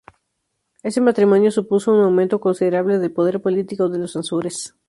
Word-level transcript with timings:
Este 0.81 0.99
matrimonio, 0.99 1.51
supuso 1.51 1.91
un 1.93 1.99
aumento 2.01 2.39
considerable 2.39 2.97
del 2.97 3.13
poder 3.13 3.39
político 3.39 3.87
de 3.87 3.99
los 3.99 4.15
Ansúrez. 4.15 4.73